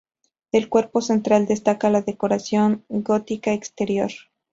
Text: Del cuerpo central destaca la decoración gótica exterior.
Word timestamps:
Del 0.51 0.67
cuerpo 0.67 0.99
central 1.01 1.45
destaca 1.45 1.91
la 1.91 2.01
decoración 2.01 2.83
gótica 2.89 3.53
exterior. 3.53 4.09